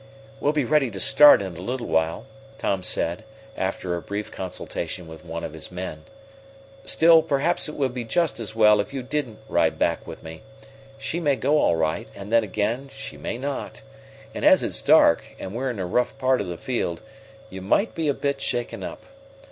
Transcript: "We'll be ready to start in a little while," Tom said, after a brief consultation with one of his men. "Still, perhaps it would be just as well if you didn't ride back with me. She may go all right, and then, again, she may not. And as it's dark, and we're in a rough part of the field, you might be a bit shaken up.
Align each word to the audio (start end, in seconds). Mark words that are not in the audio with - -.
"We'll 0.39 0.51
be 0.51 0.65
ready 0.65 0.89
to 0.89 0.99
start 0.99 1.43
in 1.43 1.55
a 1.57 1.61
little 1.61 1.85
while," 1.85 2.25
Tom 2.57 2.81
said, 2.81 3.23
after 3.55 3.95
a 3.95 4.01
brief 4.01 4.31
consultation 4.31 5.05
with 5.07 5.23
one 5.23 5.43
of 5.43 5.53
his 5.53 5.71
men. 5.71 6.05
"Still, 6.83 7.21
perhaps 7.21 7.69
it 7.69 7.75
would 7.75 7.93
be 7.93 8.03
just 8.03 8.39
as 8.39 8.55
well 8.55 8.79
if 8.79 8.95
you 8.95 9.03
didn't 9.03 9.37
ride 9.47 9.77
back 9.77 10.07
with 10.07 10.23
me. 10.23 10.41
She 10.97 11.19
may 11.19 11.35
go 11.35 11.59
all 11.59 11.75
right, 11.75 12.07
and 12.15 12.33
then, 12.33 12.43
again, 12.43 12.89
she 12.91 13.15
may 13.15 13.37
not. 13.37 13.83
And 14.33 14.43
as 14.43 14.63
it's 14.63 14.81
dark, 14.81 15.23
and 15.37 15.53
we're 15.53 15.69
in 15.69 15.77
a 15.77 15.85
rough 15.85 16.17
part 16.17 16.41
of 16.41 16.47
the 16.47 16.57
field, 16.57 17.03
you 17.51 17.61
might 17.61 17.93
be 17.93 18.07
a 18.07 18.15
bit 18.15 18.41
shaken 18.41 18.83
up. 18.83 19.03